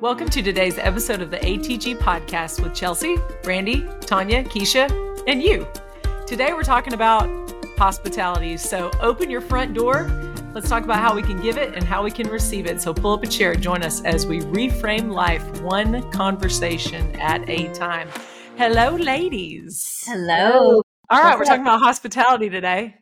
[0.00, 4.90] Welcome to today's episode of the ATG podcast with Chelsea, Brandy, Tanya, Keisha,
[5.28, 5.68] and you.
[6.26, 7.28] Today we're talking about
[7.78, 8.56] hospitality.
[8.56, 10.10] So open your front door.
[10.52, 12.82] Let's talk about how we can give it and how we can receive it.
[12.82, 17.72] So pull up a chair, join us as we reframe life one conversation at a
[17.72, 18.08] time.
[18.56, 20.02] Hello, ladies.
[20.08, 20.82] Hello.
[21.08, 22.96] All right, we're talking about hospitality today.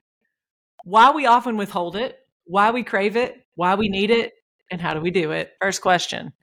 [0.85, 4.35] Why we often withhold it, why we crave it, why we need it,
[4.71, 5.53] and how do we do it?
[5.59, 6.35] First question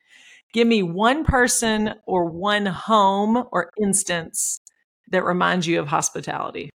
[0.54, 4.62] Give me one person or one home or instance
[5.12, 6.70] that reminds you of hospitality.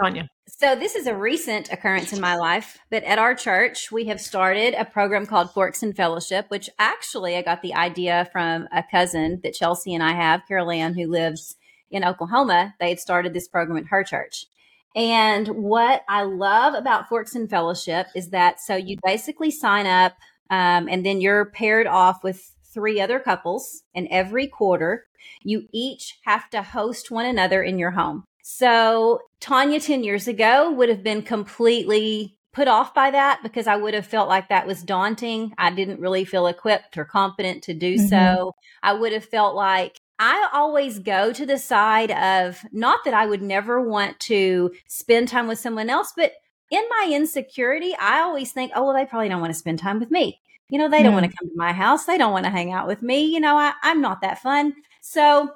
[0.00, 0.28] Tanya.
[0.48, 4.20] So, this is a recent occurrence in my life, but at our church, we have
[4.20, 8.84] started a program called Forks and Fellowship, which actually I got the idea from a
[8.88, 11.56] cousin that Chelsea and I have, Carol Ann, who lives
[11.90, 12.74] in Oklahoma.
[12.78, 14.46] They had started this program at her church.
[14.94, 20.14] And what I love about Forks and Fellowship is that so you basically sign up
[20.50, 25.06] um, and then you're paired off with three other couples, and every quarter,
[25.42, 28.24] you each have to host one another in your home.
[28.42, 33.76] So, Tanya 10 years ago would have been completely put off by that because I
[33.76, 35.52] would have felt like that was daunting.
[35.56, 38.06] I didn't really feel equipped or competent to do mm-hmm.
[38.06, 38.52] so.
[38.82, 43.26] I would have felt like I always go to the side of not that I
[43.26, 46.32] would never want to spend time with someone else, but
[46.70, 49.98] in my insecurity, I always think, oh, well, they probably don't want to spend time
[49.98, 50.40] with me.
[50.70, 52.04] You know, they don't want to come to my house.
[52.04, 53.24] They don't want to hang out with me.
[53.24, 54.74] You know, I, I'm not that fun.
[55.00, 55.50] So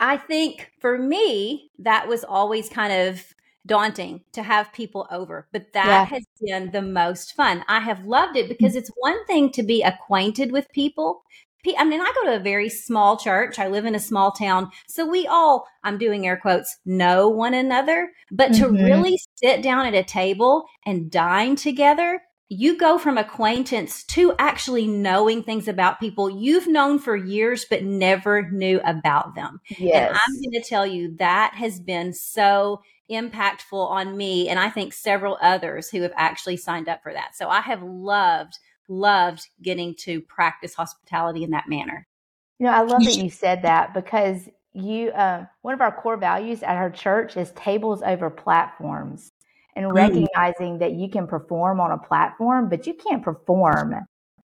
[0.00, 3.22] I think for me, that was always kind of
[3.66, 6.04] daunting to have people over, but that yeah.
[6.04, 7.64] has been the most fun.
[7.68, 11.22] I have loved it because it's one thing to be acquainted with people.
[11.76, 13.58] I mean, I go to a very small church.
[13.58, 14.70] I live in a small town.
[14.86, 18.12] So we all, I'm doing air quotes, know one another.
[18.30, 18.76] But mm-hmm.
[18.76, 24.32] to really sit down at a table and dine together, you go from acquaintance to
[24.38, 29.60] actually knowing things about people you've known for years but never knew about them.
[29.78, 30.08] Yes.
[30.08, 34.68] And I'm going to tell you that has been so impactful on me and I
[34.68, 37.36] think several others who have actually signed up for that.
[37.36, 38.58] So I have loved
[38.88, 42.06] loved getting to practice hospitality in that manner.
[42.60, 46.16] You know, I love that you said that because you uh, one of our core
[46.16, 49.32] values at our church is tables over platforms
[49.76, 49.92] and mm.
[49.92, 53.94] recognizing that you can perform on a platform, but you can't perform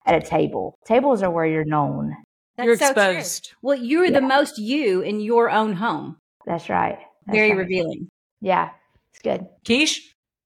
[0.05, 0.77] at a table.
[0.85, 2.15] Tables are where you're known.
[2.55, 3.45] That's you're so exposed.
[3.49, 3.57] True.
[3.63, 4.19] Well, you're yeah.
[4.19, 6.17] the most you in your own home.
[6.45, 6.99] That's right.
[7.25, 7.57] That's Very right.
[7.57, 8.09] revealing.
[8.41, 8.69] Yeah,
[9.11, 9.47] it's good.
[9.65, 9.99] Keish?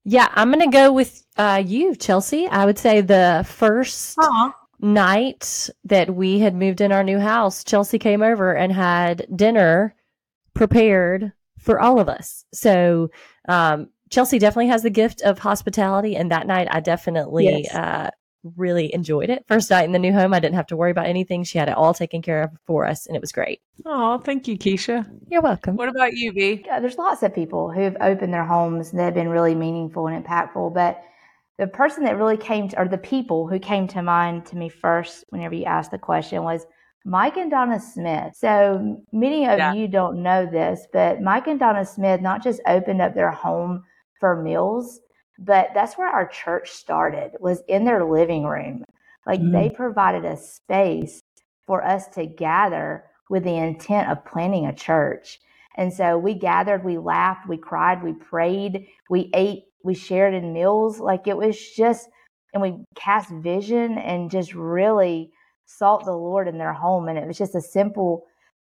[0.06, 2.48] Yeah, I'm going to go with uh, you, Chelsea.
[2.48, 8.00] I would say the 1st night that we had moved in our new house, Chelsea
[8.00, 9.96] came over and had dinner
[10.54, 12.46] prepared for all of us.
[12.54, 13.10] So
[13.50, 17.76] um, Chelsea definitely has the gift of hospitality, and that night I definitely yes.
[17.76, 18.10] uh,
[18.56, 19.46] really enjoyed it.
[19.48, 21.44] First night in the new home, I didn't have to worry about anything.
[21.44, 23.62] She had it all taken care of for us, and it was great.
[23.86, 25.06] Oh, thank you, Keisha.
[25.30, 25.76] You're welcome.
[25.76, 26.64] What about you, V?
[26.66, 30.24] Yeah, there's lots of people who've opened their homes that have been really meaningful and
[30.24, 31.04] impactful, but
[31.58, 34.70] the person that really came to, or the people who came to mind to me
[34.70, 36.66] first whenever you asked the question was
[37.04, 38.36] Mike and Donna Smith.
[38.36, 39.74] So many of yeah.
[39.74, 43.84] you don't know this, but Mike and Donna Smith not just opened up their home
[44.20, 45.00] for meals,
[45.40, 48.84] but that's where our church started was in their living room.
[49.26, 49.52] Like mm.
[49.52, 51.22] they provided a space
[51.66, 55.40] for us to gather with the intent of planning a church.
[55.76, 60.54] And so we gathered, we laughed, we cried, we prayed, we ate, we shared in
[60.54, 61.00] meals.
[61.00, 62.10] Like it was just,
[62.54, 65.32] and we cast vision and just really
[65.66, 67.10] sought the Lord in their home.
[67.10, 68.24] And it was just a simple,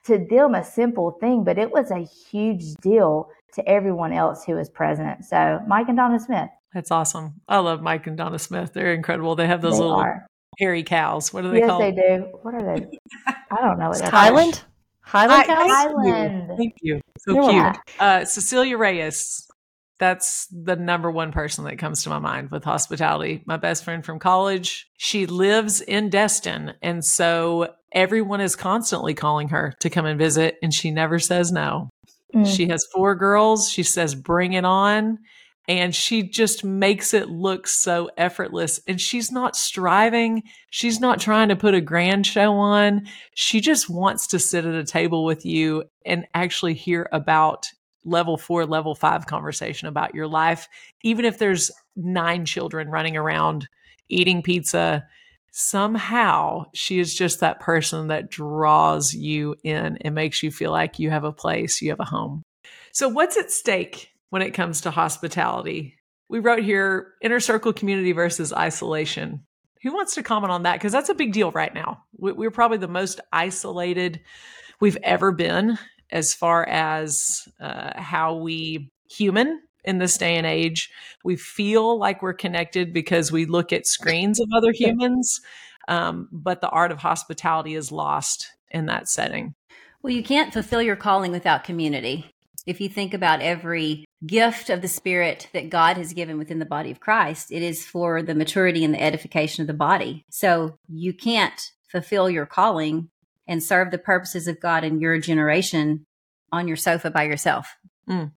[0.06, 4.56] to them, a simple thing, but it was a huge deal to everyone else who
[4.56, 5.24] is present.
[5.24, 6.48] So Mike and Donna Smith.
[6.72, 7.40] That's awesome.
[7.48, 8.72] I love Mike and Donna Smith.
[8.72, 9.34] They're incredible.
[9.34, 10.26] They have those they little are.
[10.58, 11.32] hairy cows.
[11.32, 11.82] What are they yes, called?
[11.82, 12.22] Yes, they do.
[12.42, 12.98] What are they?
[13.26, 14.62] I don't know what they're Highland?
[15.00, 15.70] Highland cows?
[15.70, 16.52] Highland.
[16.56, 17.00] Thank you.
[17.18, 17.76] So You're cute.
[17.98, 19.48] Uh, Cecilia Reyes.
[19.98, 23.42] That's the number one person that comes to my mind with hospitality.
[23.46, 24.86] My best friend from college.
[24.98, 26.74] She lives in Destin.
[26.82, 31.50] And so everyone is constantly calling her to come and visit, and she never says
[31.50, 31.88] no.
[32.36, 32.46] Mm.
[32.46, 33.70] She has four girls.
[33.70, 35.18] She says, bring it on.
[35.68, 38.80] And she just makes it look so effortless.
[38.86, 40.44] And she's not striving.
[40.70, 43.06] She's not trying to put a grand show on.
[43.34, 47.66] She just wants to sit at a table with you and actually hear about
[48.04, 50.68] level four, level five conversation about your life.
[51.02, 53.66] Even if there's nine children running around
[54.08, 55.04] eating pizza,
[55.58, 60.98] somehow she is just that person that draws you in and makes you feel like
[60.98, 62.42] you have a place, you have a home.
[62.92, 65.94] So, what's at stake when it comes to hospitality?
[66.28, 69.46] We wrote here inner circle community versus isolation.
[69.82, 70.74] Who wants to comment on that?
[70.74, 72.02] Because that's a big deal right now.
[72.18, 74.20] We're probably the most isolated
[74.80, 75.78] we've ever been
[76.10, 80.90] as far as uh, how we human in this day and age.
[81.24, 85.40] We feel like we're connected because we look at screens of other humans,
[85.88, 89.54] um, but the art of hospitality is lost in that setting.
[90.02, 92.26] Well, you can't fulfill your calling without community.
[92.66, 96.64] If you think about every gift of the Spirit that God has given within the
[96.64, 100.24] body of Christ, it is for the maturity and the edification of the body.
[100.30, 103.08] So you can't fulfill your calling
[103.46, 106.06] and serve the purposes of God in your generation
[106.52, 107.76] on your sofa by yourself.
[108.08, 108.32] Mm.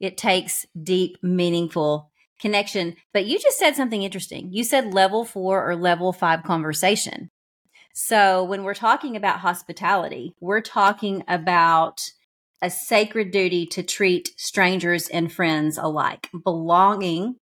[0.00, 2.10] It takes deep, meaningful
[2.40, 2.96] connection.
[3.12, 4.50] But you just said something interesting.
[4.52, 7.30] You said level four or level five conversation.
[7.94, 11.98] So when we're talking about hospitality, we're talking about
[12.62, 17.36] a sacred duty to treat strangers and friends alike, belonging,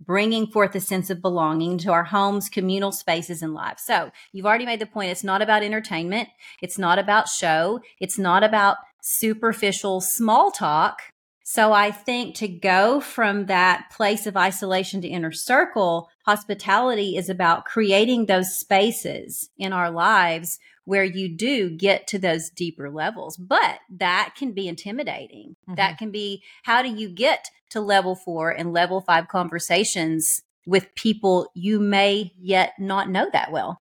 [0.00, 3.82] bringing forth a sense of belonging to our homes, communal spaces, and lives.
[3.84, 5.10] So you've already made the point.
[5.10, 6.28] It's not about entertainment.
[6.60, 7.80] It's not about show.
[8.00, 11.00] It's not about superficial small talk.
[11.46, 17.28] So I think to go from that place of isolation to inner circle, hospitality is
[17.28, 23.36] about creating those spaces in our lives where you do get to those deeper levels.
[23.36, 25.56] But that can be intimidating.
[25.68, 25.74] Mm-hmm.
[25.74, 30.94] That can be how do you get to level four and level five conversations with
[30.94, 33.82] people you may yet not know that well?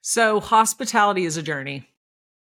[0.00, 1.90] So, hospitality is a journey,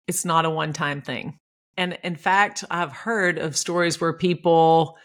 [0.07, 1.39] it's not a one time thing.
[1.77, 4.97] And in fact, I've heard of stories where people,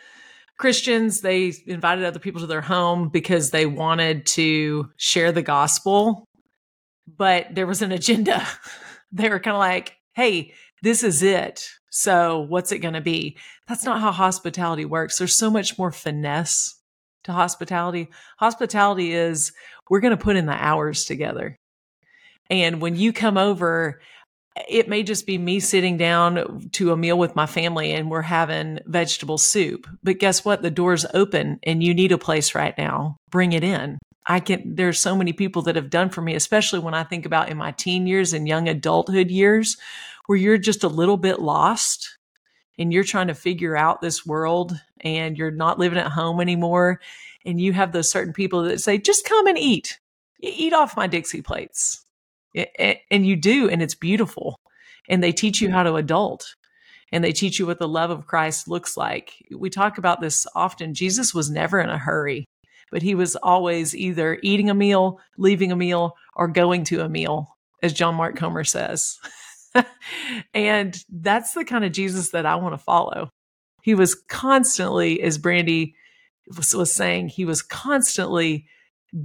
[0.59, 6.25] Christians, they invited other people to their home because they wanted to share the gospel,
[7.07, 8.47] but there was an agenda.
[9.13, 11.69] they were kind of like, hey, this is it.
[11.91, 13.37] So what's it going to be?
[13.67, 15.19] That's not how hospitality works.
[15.19, 16.79] There's so much more finesse
[17.25, 18.09] to hospitality.
[18.39, 19.53] Hospitality is
[19.89, 21.57] we're going to put in the hours together.
[22.51, 24.01] And when you come over,
[24.69, 28.23] it may just be me sitting down to a meal with my family and we're
[28.23, 29.87] having vegetable soup.
[30.03, 30.63] But guess what?
[30.63, 33.17] The door's open and you need a place right now.
[33.31, 33.99] Bring it in.
[34.27, 37.25] I can, there's so many people that have done for me, especially when I think
[37.25, 39.77] about in my teen years and young adulthood years,
[40.27, 42.19] where you're just a little bit lost
[42.79, 47.01] and you're trying to figure out this world and you're not living at home anymore.
[47.47, 49.99] And you have those certain people that say, just come and eat.
[50.41, 52.05] Eat off my Dixie plates
[52.55, 54.57] and you do and it's beautiful
[55.09, 55.77] and they teach you mm-hmm.
[55.77, 56.55] how to adult
[57.11, 59.33] and they teach you what the love of Christ looks like.
[59.55, 60.95] We talk about this often.
[60.95, 62.45] Jesus was never in a hurry,
[62.91, 67.09] but he was always either eating a meal, leaving a meal, or going to a
[67.09, 68.45] meal, as John Mark mm-hmm.
[68.45, 69.19] Comer says.
[70.55, 73.31] and that's the kind of Jesus that I want to follow.
[73.83, 75.95] He was constantly, as Brandy
[76.55, 78.67] was, was saying, he was constantly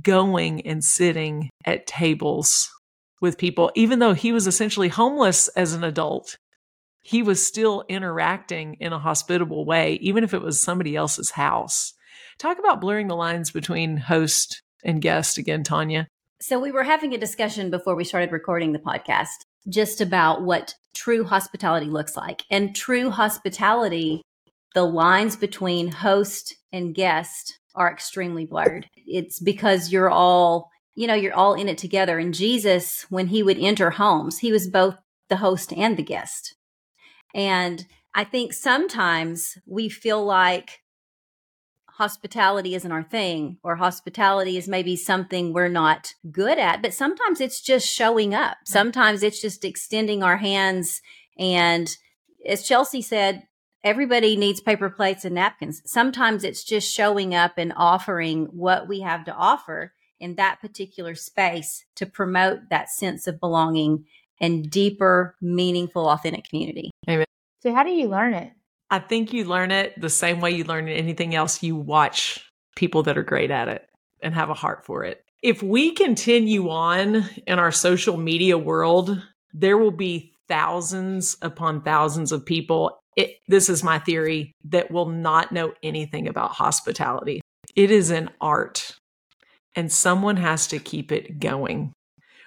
[0.01, 2.69] going and sitting at tables
[3.23, 6.37] with people, even though he was essentially homeless as an adult.
[7.01, 11.93] He was still interacting in a hospitable way, even if it was somebody else's house.
[12.37, 16.07] Talk about blurring the lines between host and guest again, Tanya.
[16.41, 20.75] So, we were having a discussion before we started recording the podcast just about what
[20.93, 22.43] true hospitality looks like.
[22.51, 24.21] And true hospitality,
[24.73, 28.89] the lines between host and guest are extremely blurred.
[28.97, 32.19] It's because you're all you know, you're all in it together.
[32.19, 34.95] And Jesus, when he would enter homes, he was both
[35.30, 36.56] the host and the guest.
[37.33, 40.81] And I think sometimes we feel like
[41.90, 47.40] hospitality isn't our thing or hospitality is maybe something we're not good at, but sometimes
[47.40, 48.57] it's just showing up.
[48.66, 51.02] Sometimes it's just extending our hands.
[51.38, 51.95] And
[52.47, 53.44] as Chelsea said,
[53.83, 55.81] everybody needs paper plates and napkins.
[55.85, 61.15] Sometimes it's just showing up and offering what we have to offer in that particular
[61.15, 64.06] space to promote that sense of belonging
[64.39, 66.92] and deeper, meaningful, authentic community.
[67.09, 67.25] Amen.
[67.61, 68.53] So, how do you learn it?
[68.89, 71.61] I think you learn it the same way you learn anything else.
[71.61, 73.85] You watch people that are great at it
[74.21, 75.23] and have a heart for it.
[75.42, 79.21] If we continue on in our social media world,
[79.53, 82.97] there will be thousands upon thousands of people.
[83.18, 87.42] It, this is my theory that will not know anything about hospitality.
[87.75, 88.95] It is an art
[89.75, 91.94] and someone has to keep it going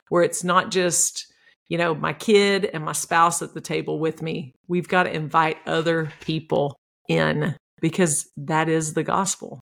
[0.09, 1.33] where it's not just
[1.69, 5.15] you know my kid and my spouse at the table with me we've got to
[5.15, 6.77] invite other people
[7.09, 9.61] in because that is the gospel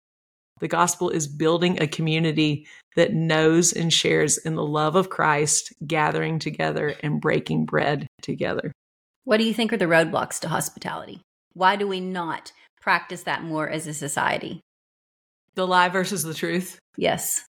[0.61, 2.67] the gospel is building a community
[2.97, 8.73] that knows and shares in the love of Christ, gathering together and breaking bread together.
[9.25, 11.21] What do you think are the roadblocks to hospitality?
[11.55, 14.61] Why do we not practice that more as a society?
[15.55, 16.79] The lie versus the truth?
[16.97, 17.45] Yes.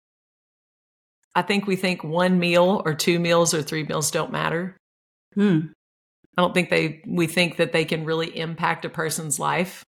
[1.36, 4.78] I think we think one meal or two meals or three meals don't matter.
[5.34, 5.60] Hmm.
[6.38, 9.84] I don't think they, we think that they can really impact a person's life,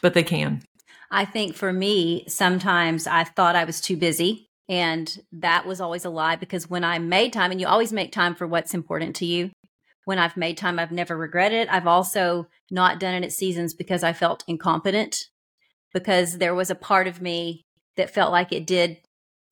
[0.00, 0.62] but they can.
[1.10, 4.46] I think for me, sometimes I thought I was too busy.
[4.70, 8.12] And that was always a lie because when I made time, and you always make
[8.12, 9.50] time for what's important to you,
[10.04, 11.72] when I've made time, I've never regretted it.
[11.72, 15.24] I've also not done it at seasons because I felt incompetent,
[15.94, 17.62] because there was a part of me
[17.96, 18.98] that felt like it did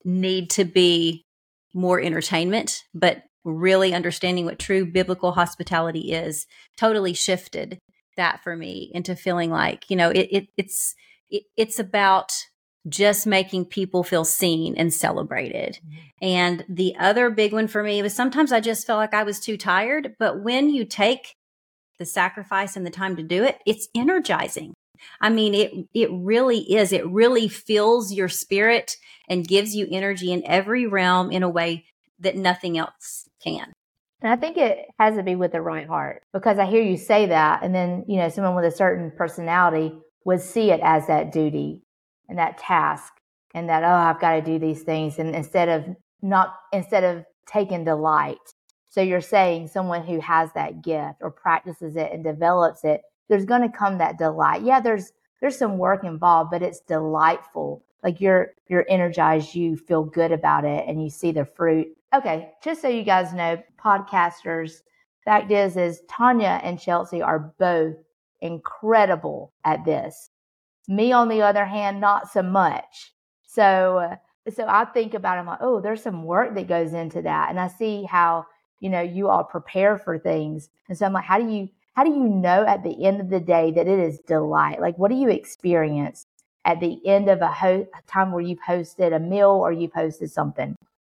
[0.05, 1.23] need to be
[1.77, 7.79] more entertainment, but really understanding what true biblical hospitality is totally shifted
[8.17, 10.95] that for me into feeling like, you know, it, it it's
[11.29, 12.33] it, it's about
[12.89, 15.79] just making people feel seen and celebrated.
[15.85, 15.97] Mm-hmm.
[16.21, 19.39] And the other big one for me was sometimes I just felt like I was
[19.39, 20.15] too tired.
[20.19, 21.35] But when you take
[21.99, 24.73] the sacrifice and the time to do it, it's energizing.
[25.21, 26.91] I mean, it it really is.
[26.91, 28.97] It really fills your spirit
[29.29, 31.85] and gives you energy in every realm in a way
[32.19, 33.73] that nothing else can.
[34.21, 36.97] And I think it has to be with the right heart because I hear you
[36.97, 39.93] say that, and then you know someone with a certain personality
[40.25, 41.83] would see it as that duty
[42.27, 43.13] and that task
[43.53, 47.23] and that oh i've got to do these things and instead of not instead of
[47.47, 48.37] taking delight
[48.89, 53.45] so you're saying someone who has that gift or practices it and develops it there's
[53.45, 58.21] going to come that delight yeah there's there's some work involved but it's delightful like
[58.21, 62.81] you're you're energized you feel good about it and you see the fruit okay just
[62.81, 64.81] so you guys know podcasters
[65.25, 67.95] fact is is tanya and chelsea are both
[68.41, 70.29] incredible at this
[70.87, 73.13] me, on the other hand, not so much.
[73.43, 74.15] So,
[74.53, 77.49] so I think about it, I'm like, oh, there's some work that goes into that.
[77.49, 78.45] And I see how,
[78.79, 80.69] you know, you all prepare for things.
[80.87, 83.29] And so I'm like, how do you, how do you know at the end of
[83.29, 84.79] the day that it is delight?
[84.79, 86.27] Like, what do you experience
[86.63, 89.93] at the end of a, ho- a time where you've hosted a meal or you've
[89.93, 90.75] hosted something?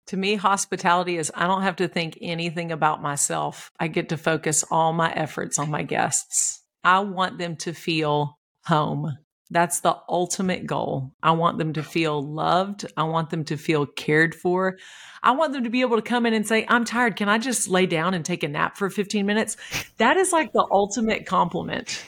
[0.08, 3.72] To me, hospitality is I don't have to think anything about myself.
[3.78, 6.64] I get to focus all my efforts on my guests.
[6.82, 9.18] I want them to feel home.
[9.52, 11.12] That's the ultimate goal.
[11.24, 12.86] I want them to feel loved.
[12.96, 14.78] I want them to feel cared for.
[15.24, 17.16] I want them to be able to come in and say, I'm tired.
[17.16, 19.58] Can I just lay down and take a nap for 15 minutes?
[19.98, 22.04] That is like the ultimate compliment.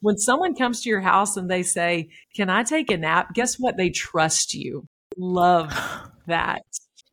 [0.00, 3.34] When someone comes to your house and they say, Can I take a nap?
[3.34, 3.76] Guess what?
[3.76, 4.86] They trust you.
[5.16, 5.72] Love
[6.26, 6.62] that.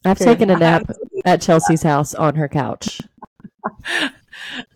[0.06, 0.90] I've taken a nap
[1.26, 3.02] at Chelsea's house on her couch.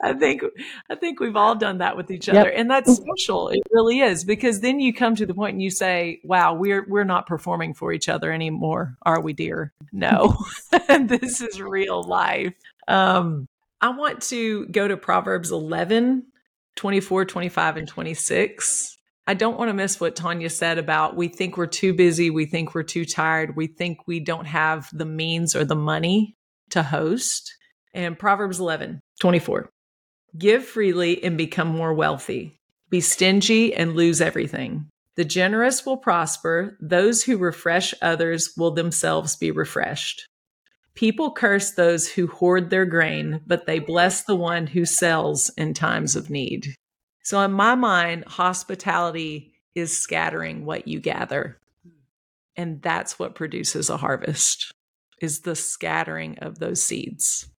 [0.02, 0.44] I think
[0.90, 2.54] I think we've all done that with each other, yep.
[2.56, 3.50] and that's special.
[3.50, 6.86] It really is because then you come to the point and you say, "Wow, we're
[6.88, 9.74] we're not performing for each other anymore, are we, dear?
[9.92, 10.38] No,
[10.88, 12.54] this is real life."
[12.88, 13.48] Um,
[13.82, 16.24] I want to go to Proverbs 11,
[16.76, 18.96] 24, 25, and 26.
[19.28, 22.46] I don't want to miss what Tanya said about we think we're too busy, we
[22.46, 26.36] think we're too tired, we think we don't have the means or the money
[26.70, 27.54] to host.
[27.94, 29.70] And Proverbs 11, 24.
[30.38, 32.60] Give freely and become more wealthy.
[32.90, 34.88] Be stingy and lose everything.
[35.16, 36.78] The generous will prosper.
[36.82, 40.28] Those who refresh others will themselves be refreshed.
[40.94, 45.74] People curse those who hoard their grain, but they bless the one who sells in
[45.74, 46.74] times of need.
[47.24, 51.60] So, in my mind, hospitality is scattering what you gather.
[52.56, 54.72] And that's what produces a harvest
[55.22, 57.50] is the scattering of those seeds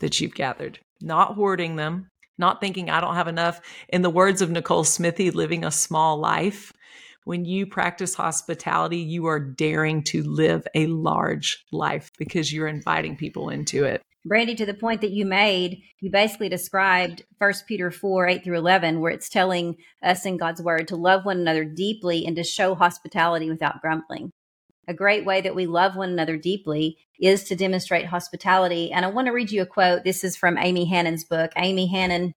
[0.00, 3.60] that you've gathered, not hoarding them, not thinking I don't have enough.
[3.88, 6.72] In the words of Nicole Smithy, living a small life.
[7.24, 13.16] When you practice hospitality, you are daring to live a large life because you're inviting
[13.16, 14.02] people into it.
[14.24, 18.58] Brandy, to the point that you made, you basically described First Peter 4 8 through
[18.58, 22.44] 11, where it's telling us in God's word to love one another deeply and to
[22.44, 24.30] show hospitality without grumbling.
[24.88, 28.90] A great way that we love one another deeply is to demonstrate hospitality.
[28.90, 30.02] And I want to read you a quote.
[30.02, 31.52] This is from Amy Hannon's book.
[31.56, 32.34] Amy Hannon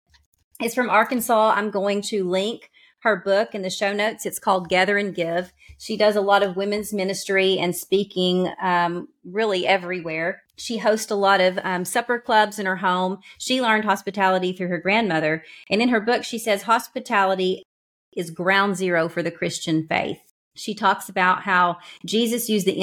[0.61, 1.53] is from Arkansas.
[1.55, 2.69] I'm going to link
[3.01, 4.25] her book in the show notes.
[4.25, 5.51] It's called Gather and Give.
[5.79, 10.43] She does a lot of women's ministry and speaking um, really everywhere.
[10.55, 13.19] She hosts a lot of um, supper clubs in her home.
[13.39, 15.43] She learned hospitality through her grandmother.
[15.69, 17.63] And in her book, she says hospitality
[18.15, 20.19] is ground zero for the Christian faith
[20.55, 22.81] she talks about how Jesus used the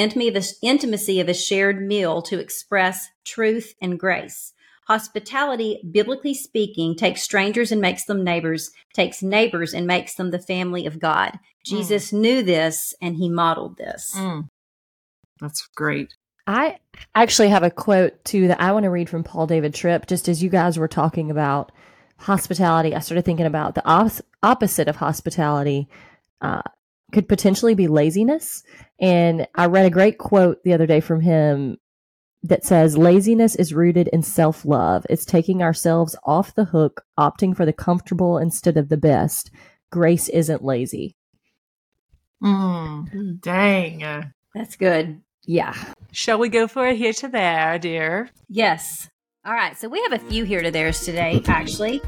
[0.63, 4.53] intimacy of a shared meal to express truth and grace.
[4.87, 10.39] Hospitality, biblically speaking, takes strangers and makes them neighbors, takes neighbors and makes them the
[10.39, 11.39] family of God.
[11.65, 12.21] Jesus mm.
[12.21, 14.13] knew this and he modeled this.
[14.17, 14.49] Mm.
[15.41, 16.15] That's great.
[16.47, 16.79] I
[17.15, 20.07] actually have a quote too that I want to read from Paul David Tripp.
[20.07, 21.71] Just as you guys were talking about
[22.19, 24.13] hospitality, I started thinking about the op-
[24.43, 25.89] opposite of hospitality.
[26.41, 26.63] Uh,
[27.13, 28.63] could potentially be laziness.
[28.99, 31.79] And I read a great quote the other day from him
[32.43, 35.07] that says laziness is rooted in self love.
[35.09, 39.51] It's taking ourselves off the hook, opting for the comfortable instead of the best.
[39.91, 41.17] Grace isn't lazy.
[42.43, 44.33] Mm, dang.
[44.55, 45.23] That's good.
[45.45, 45.75] Yeah.
[46.13, 48.31] Shall we go for a here to there, dear?
[48.49, 49.09] Yes.
[49.45, 49.77] All right.
[49.77, 52.01] So we have a few here to theirs today, actually.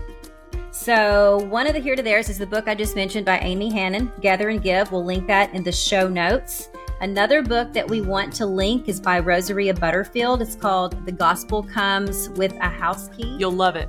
[0.84, 3.72] So one of the here to theirs is the book I just mentioned by Amy
[3.72, 4.92] Hannon, Gather and Give.
[4.92, 6.68] We'll link that in the show notes.
[7.00, 10.42] Another book that we want to link is by Rosaria Butterfield.
[10.42, 13.34] It's called The Gospel Comes with a House Key.
[13.38, 13.88] You'll love it.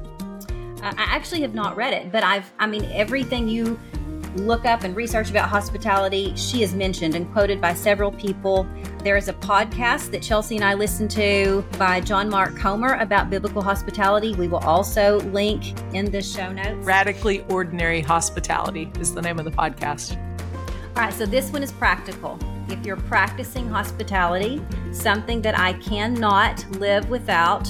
[0.81, 3.77] Uh, I actually have not read it, but I've, I mean, everything you
[4.35, 8.67] look up and research about hospitality, she is mentioned and quoted by several people.
[9.03, 13.29] There is a podcast that Chelsea and I listen to by John Mark Comer about
[13.29, 14.35] biblical hospitality.
[14.35, 16.85] We will also link in the show notes.
[16.85, 20.17] Radically Ordinary Hospitality is the name of the podcast.
[20.95, 22.39] All right, so this one is practical.
[22.69, 24.61] If you're practicing hospitality,
[24.91, 27.69] something that I cannot live without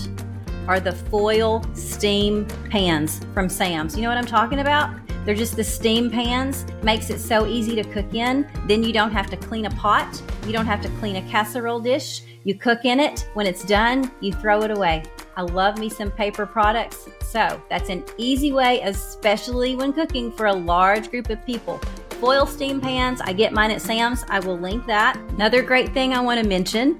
[0.67, 3.95] are the foil steam pans from Sam's.
[3.95, 5.04] You know what I'm talking about?
[5.25, 8.47] They're just the steam pans, makes it so easy to cook in.
[8.67, 11.79] Then you don't have to clean a pot, you don't have to clean a casserole
[11.79, 12.21] dish.
[12.43, 13.27] You cook in it.
[13.33, 15.01] When it's done, you throw it away.
[15.35, 17.09] I love me some paper products.
[17.23, 21.81] So that's an easy way, especially when cooking for a large group of people.
[22.21, 24.23] Foil steam pans, I get mine at Sam's.
[24.29, 25.17] I will link that.
[25.31, 26.99] Another great thing I want to mention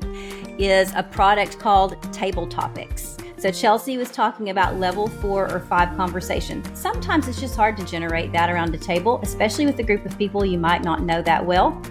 [0.60, 3.17] is a product called Table Topics.
[3.38, 6.63] So Chelsea was talking about level four or five conversation.
[6.74, 10.18] Sometimes it's just hard to generate that around a table, especially with a group of
[10.18, 11.82] people you might not know that well.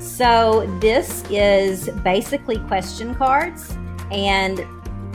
[0.00, 3.76] So this is basically question cards
[4.10, 4.66] and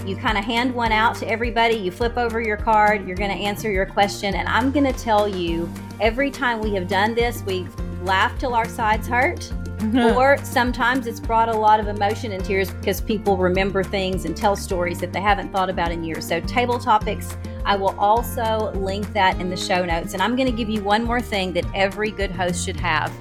[0.06, 1.75] you kind of hand one out to everybody.
[1.75, 4.36] You flip over your card, you're going to answer your question.
[4.36, 8.53] And I'm going to tell you every time we have done this, we've laughed till
[8.53, 9.51] our sides hurt
[10.16, 14.36] or sometimes it's brought a lot of emotion and tears because people remember things and
[14.36, 16.28] tell stories that they haven't thought about in years.
[16.28, 17.36] So, table topics,
[17.66, 20.13] I will also link that in the show notes.
[20.13, 23.12] And I'm going to give you one more thing that every good host should have.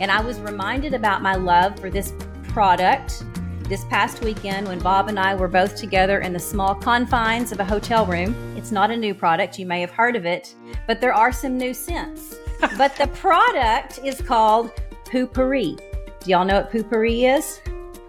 [0.00, 2.12] And I was reminded about my love for this
[2.44, 3.24] product
[3.68, 7.60] this past weekend when Bob and I were both together in the small confines of
[7.60, 8.34] a hotel room.
[8.56, 10.54] It's not a new product, you may have heard of it,
[10.86, 12.36] but there are some new scents.
[12.78, 14.72] but the product is called
[15.04, 15.78] Poo-Pourri.
[16.28, 17.58] Do y'all know what Poo-Pourri is?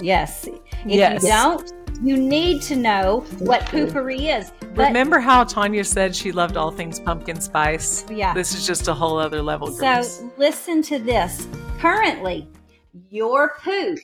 [0.01, 0.45] Yes.
[0.45, 1.23] If yes.
[1.23, 4.51] you don't, you need to know what Poo-Pourri is.
[4.75, 8.05] But Remember how Tanya said she loved all things pumpkin spice?
[8.11, 8.33] Yeah.
[8.33, 9.67] This is just a whole other level.
[9.71, 10.01] So
[10.37, 11.47] listen to this.
[11.79, 12.45] Currently,
[13.09, 13.95] your poo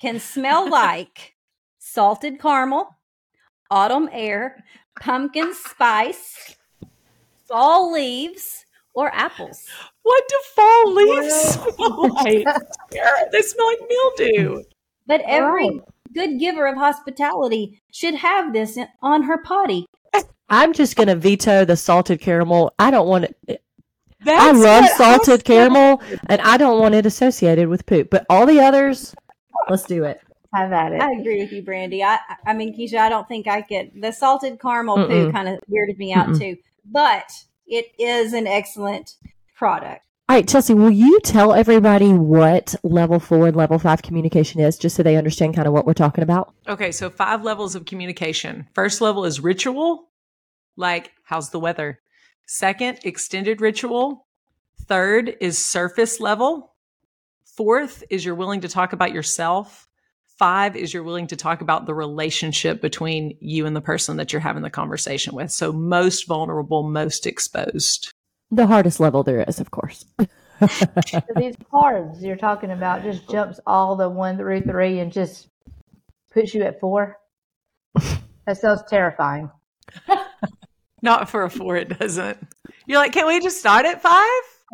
[0.00, 1.34] can smell like
[1.78, 2.96] salted caramel,
[3.70, 4.64] autumn air,
[4.98, 6.56] pumpkin spice,
[7.46, 9.66] fall leaves, or apples.
[10.08, 12.46] What do fall leaves smell like?
[13.30, 14.62] they smell like mildew.
[15.06, 15.80] But every right.
[16.14, 19.84] good giver of hospitality should have this on her potty.
[20.48, 22.72] I'm just going to veto the salted caramel.
[22.78, 23.62] I don't want it.
[24.24, 28.08] That's I love salted caramel, and I don't want it associated with poop.
[28.08, 29.14] But all the others,
[29.68, 30.22] let's do it.
[30.54, 31.02] Have at it.
[31.02, 32.02] I agree with you, Brandy.
[32.02, 33.90] I, I mean, Keisha, I don't think I could.
[34.00, 35.08] The salted caramel Mm-mm.
[35.08, 36.38] poo kind of weirded me out Mm-mm.
[36.38, 36.56] too.
[36.86, 37.30] But
[37.66, 39.16] it is an excellent
[39.58, 40.04] product.
[40.30, 44.76] All right, Chelsea, will you tell everybody what level four and level five communication is,
[44.76, 46.54] just so they understand kind of what we're talking about?
[46.68, 48.66] Okay, so five levels of communication.
[48.74, 50.10] First level is ritual,
[50.76, 52.00] like how's the weather?
[52.46, 54.26] Second, extended ritual.
[54.86, 56.74] Third is surface level.
[57.56, 59.88] Fourth is you're willing to talk about yourself.
[60.38, 64.32] Five is you're willing to talk about the relationship between you and the person that
[64.32, 65.50] you're having the conversation with.
[65.50, 68.12] So, most vulnerable, most exposed
[68.50, 70.04] the hardest level there is, of course.
[70.68, 75.48] so these cards you're talking about just jumps all the one through three and just
[76.32, 77.16] puts you at four.
[78.46, 79.50] That sounds terrifying.
[81.02, 82.38] Not for a four, it doesn't.
[82.86, 84.24] You're like, can we just start at five?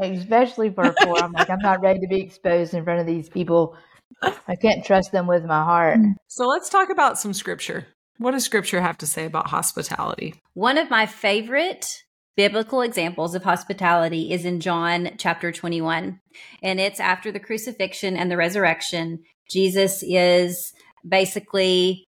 [0.01, 1.19] Especially for a four.
[1.21, 3.77] I'm like, I'm not ready to be exposed in front of these people.
[4.23, 5.99] I can't trust them with my heart.
[6.29, 7.89] So let's talk about some scripture.
[8.19, 10.41] What does scripture have to say about hospitality?
[10.53, 12.04] One of my favorite
[12.37, 16.21] biblical examples of hospitality is in John chapter 21.
[16.63, 19.21] And it's after the crucifixion and the resurrection.
[19.51, 20.73] Jesus is
[21.07, 22.07] basically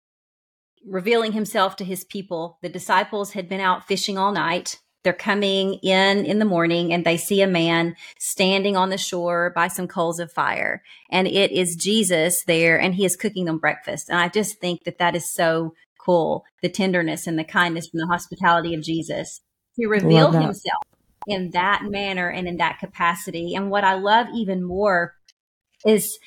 [0.87, 2.59] revealing himself to his people.
[2.63, 4.79] The disciples had been out fishing all night.
[5.05, 9.53] They're coming in in the morning and they see a man standing on the shore
[9.55, 10.83] by some coals of fire.
[11.11, 14.09] And it is Jesus there and he is cooking them breakfast.
[14.09, 16.45] And I just think that that is so cool.
[16.63, 19.41] The tenderness and the kindness and the hospitality of Jesus
[19.79, 20.83] to reveal himself
[21.27, 23.55] in that manner and in that capacity.
[23.55, 25.15] And what I love even more
[25.87, 26.19] is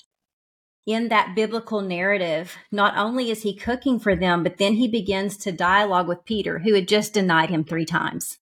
[0.86, 5.38] in that biblical narrative, not only is he cooking for them, but then he begins
[5.38, 8.38] to dialogue with Peter, who had just denied him three times.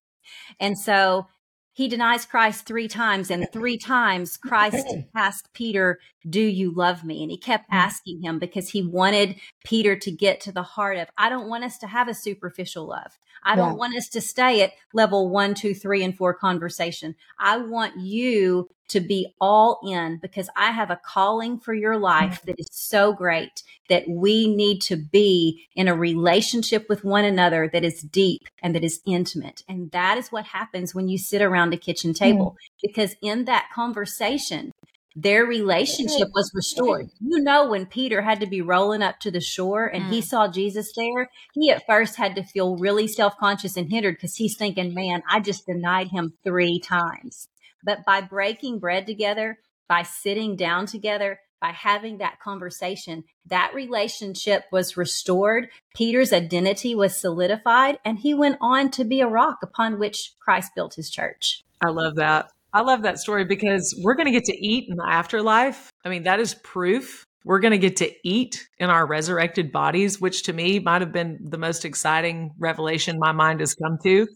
[0.60, 1.26] And so
[1.74, 7.20] he denies Christ three times, and three times Christ asked Peter, Do you love me?
[7.22, 7.74] And he kept mm.
[7.74, 11.64] asking him because he wanted Peter to get to the heart of, I don't want
[11.64, 13.18] us to have a superficial love.
[13.42, 17.16] I don't want us to stay at level one, two, three, and four conversation.
[17.38, 22.42] I want you to be all in because I have a calling for your life
[22.46, 27.68] that is so great that we need to be in a relationship with one another
[27.72, 29.64] that is deep and that is intimate.
[29.68, 32.70] And that is what happens when you sit around a kitchen table mm.
[32.82, 34.70] because in that conversation,
[35.16, 37.08] their relationship was restored.
[37.20, 40.10] You know, when Peter had to be rolling up to the shore and mm.
[40.10, 44.16] he saw Jesus there, he at first had to feel really self conscious and hindered
[44.16, 47.48] because he's thinking, man, I just denied him three times.
[47.84, 54.64] But by breaking bread together, by sitting down together, by having that conversation, that relationship
[54.70, 55.68] was restored.
[55.94, 60.72] Peter's identity was solidified, and he went on to be a rock upon which Christ
[60.74, 61.62] built his church.
[61.82, 62.50] I love that.
[62.72, 65.90] I love that story because we're going to get to eat in the afterlife.
[66.04, 67.24] I mean, that is proof.
[67.44, 71.12] We're going to get to eat in our resurrected bodies, which to me might have
[71.12, 74.26] been the most exciting revelation my mind has come to.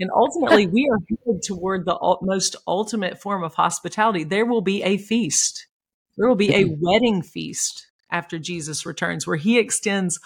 [0.00, 4.24] And ultimately, we are headed toward the most ultimate form of hospitality.
[4.24, 5.66] There will be a feast,
[6.16, 6.84] there will be a mm-hmm.
[6.84, 10.20] wedding feast after Jesus returns, where he extends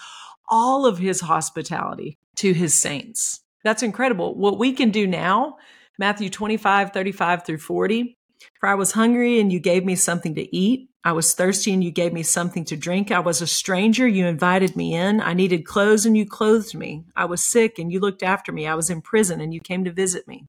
[0.47, 3.41] all of his hospitality to his saints.
[3.63, 4.35] That's incredible.
[4.35, 5.57] What we can do now,
[5.97, 8.17] Matthew 25, 35 through 40.
[8.59, 10.88] For I was hungry and you gave me something to eat.
[11.03, 13.09] I was thirsty and you gave me something to drink.
[13.09, 14.05] I was a stranger.
[14.05, 15.21] You invited me in.
[15.21, 17.05] I needed clothes and you clothed me.
[17.15, 18.67] I was sick and you looked after me.
[18.67, 20.45] I was in prison and you came to visit me.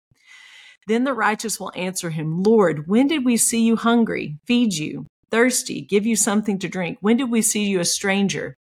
[0.88, 5.06] Then the righteous will answer him, Lord, when did we see you hungry, feed you,
[5.30, 6.98] thirsty, give you something to drink?
[7.00, 8.56] When did we see you a stranger?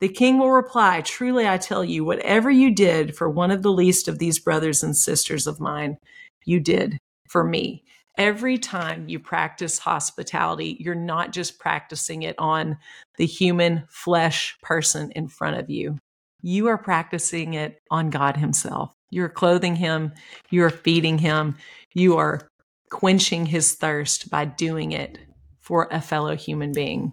[0.00, 3.72] The king will reply, Truly I tell you, whatever you did for one of the
[3.72, 5.96] least of these brothers and sisters of mine,
[6.44, 7.82] you did for me.
[8.18, 12.76] Every time you practice hospitality, you're not just practicing it on
[13.16, 15.98] the human flesh person in front of you.
[16.42, 18.92] You are practicing it on God Himself.
[19.10, 20.12] You're clothing Him,
[20.50, 21.56] you're feeding Him,
[21.94, 22.48] you are
[22.90, 25.18] quenching His thirst by doing it
[25.60, 27.12] for a fellow human being.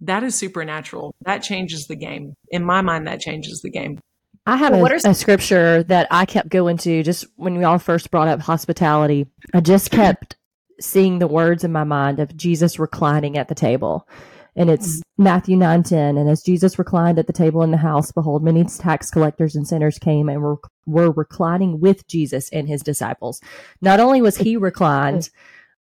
[0.00, 1.14] That is supernatural.
[1.24, 2.34] That changes the game.
[2.50, 3.98] In my mind, that changes the game.
[4.46, 7.78] I have well, a, a, scripture that I kept going to just when we all
[7.78, 9.26] first brought up hospitality.
[9.52, 10.36] I just kept
[10.80, 14.06] seeing the words in my mind of Jesus reclining at the table.
[14.54, 15.24] And it's mm-hmm.
[15.24, 16.16] Matthew 9 10.
[16.16, 19.66] And as Jesus reclined at the table in the house, behold, many tax collectors and
[19.66, 23.40] sinners came and were, were reclining with Jesus and his disciples.
[23.82, 25.28] Not only was he reclined,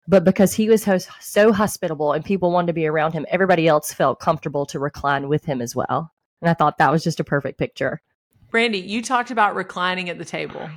[0.08, 3.68] but because he was so, so hospitable and people wanted to be around him, everybody
[3.68, 6.12] else felt comfortable to recline with him as well.
[6.42, 8.02] And I thought that was just a perfect picture.
[8.56, 10.70] Brandy, you talked about reclining at the table.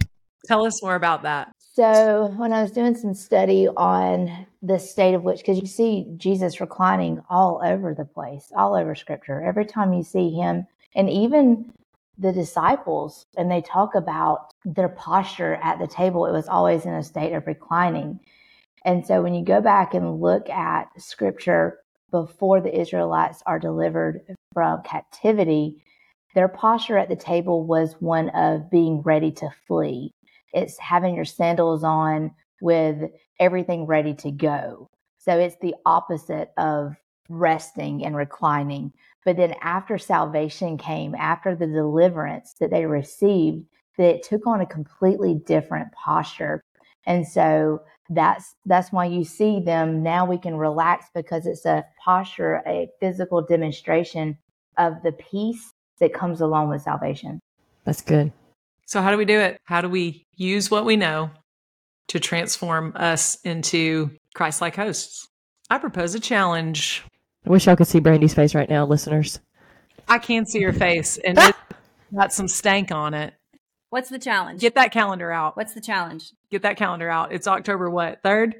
[0.46, 1.52] Tell us more about that.
[1.60, 6.08] So, when I was doing some study on the state of which, because you see
[6.16, 11.08] Jesus reclining all over the place, all over scripture, every time you see him, and
[11.08, 11.70] even
[12.18, 16.94] the disciples, and they talk about their posture at the table, it was always in
[16.94, 18.18] a state of reclining.
[18.84, 21.78] And so, when you go back and look at scripture
[22.10, 25.84] before the Israelites are delivered from captivity,
[26.38, 30.14] their posture at the table was one of being ready to flee.
[30.52, 34.88] It's having your sandals on with everything ready to go.
[35.18, 36.94] So it's the opposite of
[37.28, 38.92] resting and reclining.
[39.24, 43.64] But then after salvation came, after the deliverance that they received,
[43.96, 46.62] that it took on a completely different posture.
[47.04, 51.84] And so that's that's why you see them now we can relax because it's a
[52.04, 54.38] posture, a physical demonstration
[54.76, 57.40] of the peace that comes along with salvation.
[57.84, 58.32] That's good.
[58.86, 59.60] So, how do we do it?
[59.64, 61.30] How do we use what we know
[62.08, 65.28] to transform us into Christ like hosts?
[65.70, 67.04] I propose a challenge.
[67.46, 69.40] I wish I could see Brandy's face right now, listeners.
[70.08, 71.58] I can see your face, and it's
[72.14, 73.34] got some stank on it.
[73.90, 74.60] What's the challenge?
[74.60, 75.56] Get that calendar out.
[75.56, 76.32] What's the challenge?
[76.50, 77.32] Get that calendar out.
[77.32, 78.22] It's October what?
[78.22, 78.54] Third?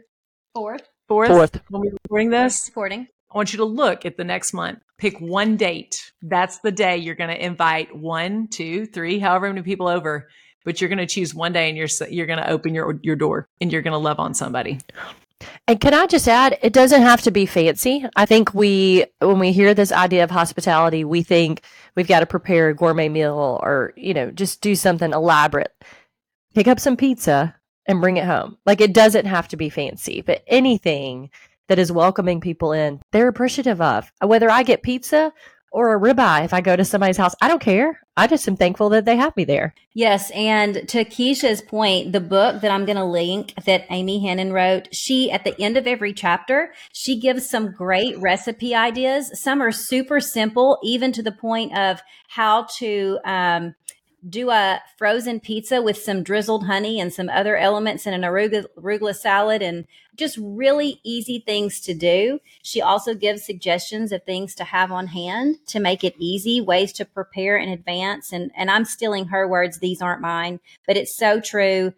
[0.54, 0.88] Fourth.
[1.06, 1.28] Fourth.
[1.28, 1.60] Fourth.
[1.68, 2.68] When we're recording this.
[2.68, 3.08] Recording.
[3.30, 4.80] I want you to look at the next month.
[4.98, 6.12] Pick one date.
[6.22, 10.28] That's the day you're going to invite one, two, three, however many people over.
[10.64, 13.16] But you're going to choose one day, and you're you're going to open your your
[13.16, 14.80] door, and you're going to love on somebody.
[15.66, 18.04] And can I just add, it doesn't have to be fancy.
[18.16, 21.62] I think we, when we hear this idea of hospitality, we think
[21.94, 25.72] we've got to prepare a gourmet meal or, you know, just do something elaborate.
[26.54, 27.54] Pick up some pizza
[27.86, 28.58] and bring it home.
[28.66, 31.30] Like it doesn't have to be fancy, but anything
[31.68, 34.10] that is welcoming people in, they're appreciative of.
[34.20, 35.32] Whether I get pizza
[35.70, 38.00] or a ribeye if I go to somebody's house, I don't care.
[38.16, 39.74] I just am thankful that they have me there.
[39.94, 40.30] Yes.
[40.30, 44.88] And to Keisha's point, the book that I'm going to link that Amy Hannon wrote,
[44.94, 49.30] she, at the end of every chapter, she gives some great recipe ideas.
[49.40, 53.74] Some are super simple, even to the point of how to, um,
[54.26, 59.14] do a frozen pizza with some drizzled honey and some other elements in an arugula,
[59.14, 62.40] salad and just really easy things to do.
[62.62, 66.92] She also gives suggestions of things to have on hand to make it easy, ways
[66.94, 68.32] to prepare in advance.
[68.32, 69.78] And, and I'm stealing her words.
[69.78, 71.94] These aren't mine, but it's so true.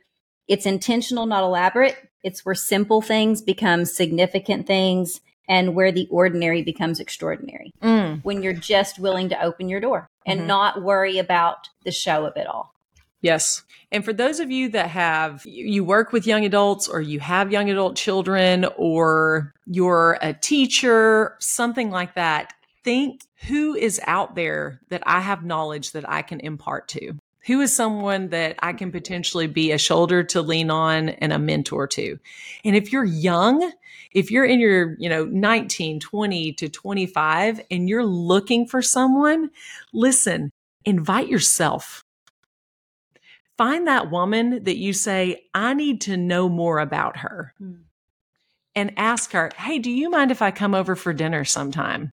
[0.46, 1.96] It's intentional, not elaborate.
[2.22, 8.24] It's where simple things become significant things and where the ordinary becomes extraordinary mm.
[8.24, 10.46] when you're just willing to open your door and mm-hmm.
[10.46, 12.72] not worry about the show of it all.
[13.20, 13.64] Yes.
[13.92, 17.52] And for those of you that have, you work with young adults or you have
[17.52, 24.80] young adult children or you're a teacher, something like that, think who is out there
[24.88, 27.14] that I have knowledge that I can impart to?
[27.46, 31.38] Who is someone that I can potentially be a shoulder to lean on and a
[31.38, 32.18] mentor to?
[32.64, 33.72] And if you're young,
[34.12, 39.50] if you're in your, you know, 19, 20 to 25 and you're looking for someone,
[39.92, 40.50] listen,
[40.84, 42.02] invite yourself.
[43.56, 47.52] Find that woman that you say, I need to know more about her.
[47.58, 47.74] Hmm
[48.74, 52.10] and ask her, Hey, do you mind if I come over for dinner sometime?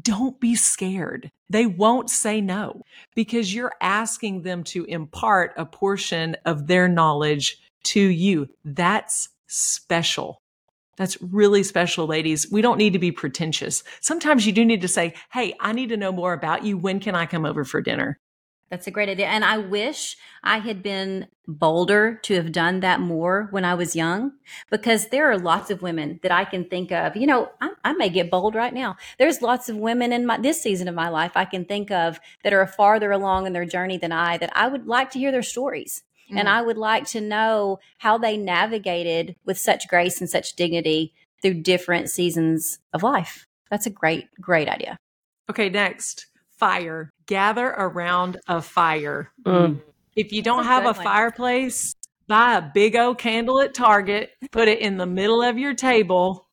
[0.00, 1.30] Don't be scared.
[1.50, 2.82] They won't say no
[3.14, 8.48] because you're asking them to impart a portion of their knowledge to you.
[8.64, 10.40] That's special.
[10.98, 12.50] That's really special, ladies.
[12.50, 13.84] We don't need to be pretentious.
[14.00, 16.76] Sometimes you do need to say, Hey, I need to know more about you.
[16.76, 18.18] When can I come over for dinner?
[18.68, 19.26] That's a great idea.
[19.26, 23.96] And I wish I had been bolder to have done that more when I was
[23.96, 24.32] young,
[24.70, 27.16] because there are lots of women that I can think of.
[27.16, 28.96] You know, I, I, may get bold right now.
[29.18, 32.20] There's lots of women in my, this season of my life I can think of
[32.44, 35.32] that are farther along in their journey than I, that I would like to hear
[35.32, 36.02] their stories.
[36.30, 36.40] Mm.
[36.40, 41.14] And I would like to know how they navigated with such grace and such dignity
[41.42, 43.46] through different seasons of life.
[43.70, 44.98] That's a great, great idea.
[45.50, 47.10] Okay, next fire.
[47.26, 49.30] Gather around a fire.
[49.44, 49.80] Mm.
[50.16, 51.04] If you don't have a one.
[51.04, 51.94] fireplace,
[52.26, 56.48] buy a big old candle at Target, put it in the middle of your table.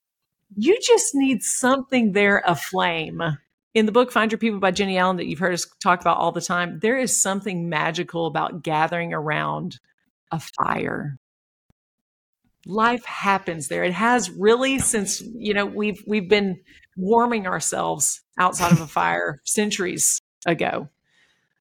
[0.55, 3.21] You just need something there aflame.
[3.75, 6.17] In the book Find Your People by Jennie Allen that you've heard us talk about
[6.17, 9.79] all the time, there is something magical about gathering around
[10.31, 11.19] a fire.
[12.65, 13.83] Life happens there.
[13.83, 16.61] It has really since, you know, we've we've been
[16.95, 20.87] warming ourselves outside of a fire centuries ago.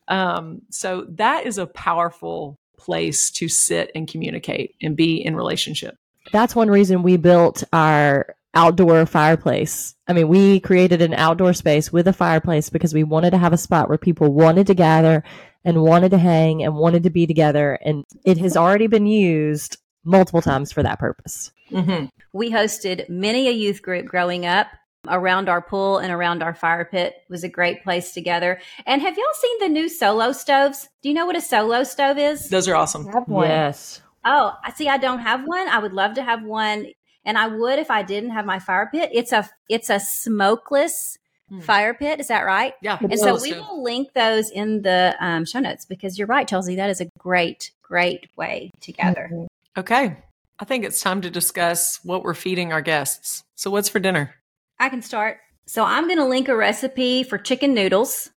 [0.07, 5.96] Um, so that is a powerful place to sit and communicate and be in relationship.
[6.31, 9.94] That's one reason we built our outdoor fireplace.
[10.06, 13.52] I mean, we created an outdoor space with a fireplace because we wanted to have
[13.52, 15.24] a spot where people wanted to gather
[15.64, 17.78] and wanted to hang and wanted to be together.
[17.84, 21.50] And it has already been used multiple times for that purpose.
[21.70, 22.06] Mm-hmm.
[22.32, 24.68] We hosted many a youth group growing up
[25.08, 28.60] around our pool and around our fire pit it was a great place together.
[28.86, 30.88] And have y'all seen the new solo stoves?
[31.02, 32.48] Do you know what a solo stove is?
[32.48, 33.08] Those are awesome.
[33.28, 34.00] Yes.
[34.24, 34.88] Oh, I see.
[34.88, 35.68] I don't have one.
[35.68, 36.86] I would love to have one,
[37.24, 39.10] and I would if I didn't have my fire pit.
[39.12, 41.60] It's a it's a smokeless hmm.
[41.60, 42.20] fire pit.
[42.20, 42.74] Is that right?
[42.82, 42.98] Yeah.
[43.00, 46.76] And so we will link those in the um, show notes because you're right, Chelsea.
[46.76, 49.30] That is a great, great way together.
[49.32, 49.80] Mm-hmm.
[49.80, 50.16] Okay.
[50.58, 53.42] I think it's time to discuss what we're feeding our guests.
[53.56, 54.34] So, what's for dinner?
[54.78, 55.38] I can start.
[55.66, 58.30] So I'm going to link a recipe for chicken noodles.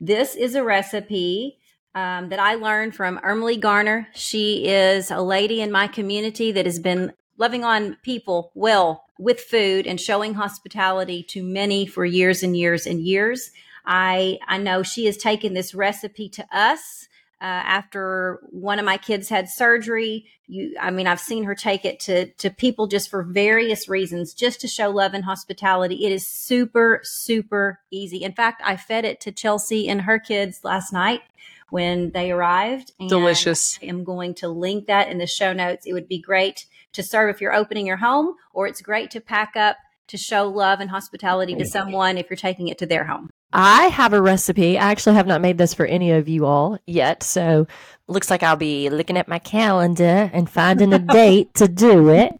[0.00, 1.58] This is a recipe
[1.94, 4.08] um, that I learned from Erma Lea Garner.
[4.14, 9.40] She is a lady in my community that has been loving on people well with
[9.40, 13.50] food and showing hospitality to many for years and years and years.
[13.84, 17.08] I I know she has taken this recipe to us
[17.42, 20.26] uh, after one of my kids had surgery.
[20.46, 24.32] You, I mean, I've seen her take it to to people just for various reasons,
[24.32, 26.06] just to show love and hospitality.
[26.06, 28.18] It is super super easy.
[28.22, 31.22] In fact, I fed it to Chelsea and her kids last night
[31.70, 32.92] when they arrived.
[33.08, 33.76] Delicious.
[33.82, 35.84] I am going to link that in the show notes.
[35.84, 39.20] It would be great to serve if you're opening your home, or it's great to
[39.20, 43.04] pack up to show love and hospitality to someone if you're taking it to their
[43.04, 43.30] home.
[43.52, 44.78] I have a recipe.
[44.78, 47.22] I actually have not made this for any of you all yet.
[47.22, 47.66] So
[48.08, 52.32] looks like I'll be looking at my calendar and finding a date to do it.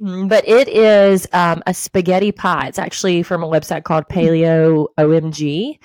[0.00, 2.68] Mm, but it is um, a spaghetti pie.
[2.68, 5.78] It's actually from a website called Paleo OMG.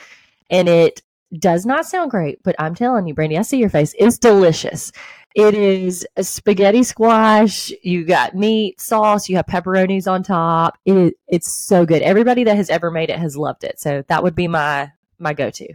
[0.49, 1.01] And it
[1.37, 3.93] does not sound great, but I'm telling you, Brandy, I see your face.
[3.99, 4.91] It's delicious.
[5.35, 7.71] It is a spaghetti squash.
[7.83, 10.77] You got meat, sauce, you have pepperonis on top.
[10.85, 12.01] It, it's so good.
[12.01, 13.79] Everybody that has ever made it has loved it.
[13.79, 15.73] So that would be my my go-to.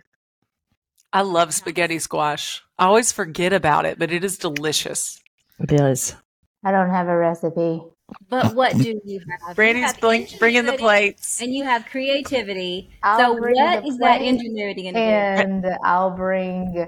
[1.13, 2.63] I love spaghetti squash.
[2.79, 5.23] I always forget about it, but it is delicious.
[5.61, 6.17] It is.
[6.65, 7.83] I don't have a recipe.
[8.29, 9.55] But what do you have?
[9.55, 11.41] Brandy's bring, bringing the plates.
[11.41, 12.91] And you have creativity.
[13.03, 15.07] I'll so bring what the is that ingenuity going to do?
[15.07, 16.87] And I'll bring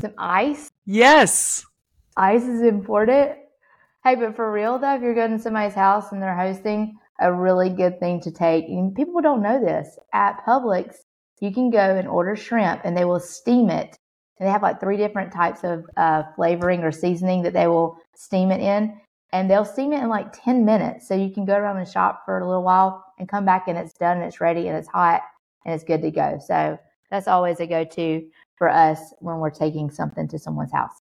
[0.00, 0.70] some ice.
[0.86, 1.66] Yes.
[2.16, 3.38] Ice is important.
[4.04, 7.32] Hey, but for real though, if you're going to somebody's house and they're hosting, a
[7.32, 10.96] really good thing to take, and people don't know this, at Publix,
[11.40, 13.96] you can go and order shrimp and they will steam it.
[14.38, 17.96] And they have like three different types of uh, flavoring or seasoning that they will
[18.14, 18.98] steam it in.
[19.32, 21.08] And they'll steam it in like 10 minutes.
[21.08, 23.78] So you can go around and shop for a little while and come back and
[23.78, 25.22] it's done and it's ready and it's hot
[25.64, 26.38] and it's good to go.
[26.44, 26.78] So
[27.10, 31.01] that's always a go to for us when we're taking something to someone's house.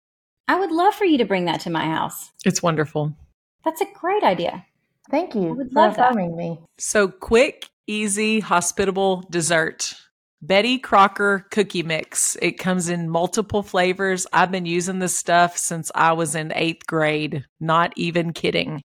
[0.49, 2.31] I would love for you to bring that to my house.
[2.43, 3.15] It's wonderful.
[3.63, 4.65] That's a great idea.
[5.12, 6.09] Thank you I you would love that.
[6.09, 6.57] affirming me.
[6.79, 9.93] So quick, easy, hospitable dessert.
[10.41, 12.35] Betty Crocker cookie mix.
[12.41, 14.25] It comes in multiple flavors.
[14.33, 17.45] I've been using this stuff since I was in eighth grade.
[17.59, 18.81] Not even kidding.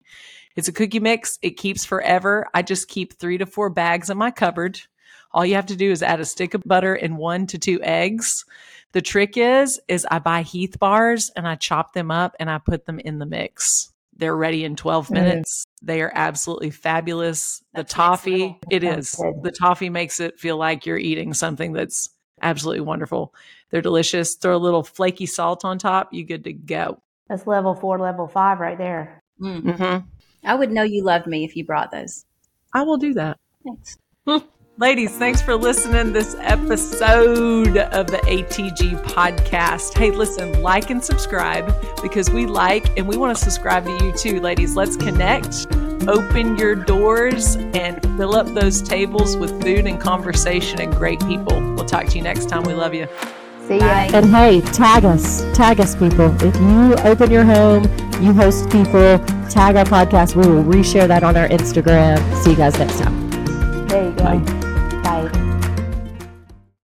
[0.57, 1.39] It's a cookie mix.
[1.43, 2.47] It keeps forever.
[2.55, 4.81] I just keep three to four bags in my cupboard.
[5.33, 7.81] All you have to do is add a stick of butter and one to two
[7.83, 8.47] eggs.
[8.93, 12.59] The trick is, is I buy Heath bars and I chop them up and I
[12.59, 13.93] put them in the mix.
[14.17, 15.13] They're ready in 12 Mm.
[15.13, 15.65] minutes.
[15.83, 17.59] They are absolutely fabulous.
[17.59, 18.59] The That's next toffee, level.
[18.71, 19.15] it Sounds is.
[19.15, 19.43] good.
[19.43, 22.11] The toffee makes it feel like you're eating something that's
[22.43, 23.33] absolutely wonderful.
[23.71, 24.35] They're delicious.
[24.35, 26.13] Throw a little flaky salt on top.
[26.13, 27.01] You good to go.
[27.29, 29.23] That's level four, level five right there.
[29.41, 29.63] Mm.
[29.63, 30.07] Mm-hmm.
[30.49, 32.25] I would know you loved me if you brought those.
[32.75, 33.39] I will do that.
[33.65, 33.97] Thanks.
[34.81, 39.93] Ladies, thanks for listening this episode of the ATG podcast.
[39.95, 44.11] Hey, listen, like and subscribe because we like and we want to subscribe to you
[44.13, 44.77] too, ladies.
[44.77, 45.67] Let's connect,
[46.09, 51.61] open your doors, and fill up those tables with food and conversation and great people.
[51.75, 52.63] We'll talk to you next time.
[52.63, 53.07] We love you.
[53.69, 53.81] See ya.
[53.81, 54.11] Bye.
[54.15, 55.43] And hey, tag us.
[55.55, 56.35] Tag us, people.
[56.43, 57.85] If you open your home,
[58.23, 59.19] you host people,
[59.51, 60.37] tag our podcast.
[60.37, 62.17] We will reshare that on our Instagram.
[62.43, 63.29] See you guys next time.
[63.89, 64.25] There you go.
[64.25, 64.60] Bye.